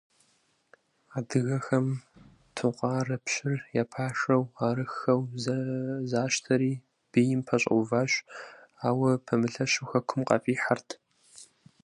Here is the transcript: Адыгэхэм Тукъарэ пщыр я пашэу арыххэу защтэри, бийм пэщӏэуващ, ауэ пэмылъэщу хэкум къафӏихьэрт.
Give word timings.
Адыгэхэм 1.17 1.87
Тукъарэ 2.55 3.17
пщыр 3.25 3.59
я 3.81 3.83
пашэу 3.93 4.43
арыххэу 4.67 5.21
защтэри, 6.11 6.73
бийм 7.11 7.41
пэщӏэуващ, 7.47 8.13
ауэ 8.87 9.11
пэмылъэщу 9.25 9.87
хэкум 9.89 10.21
къафӏихьэрт. 10.27 10.89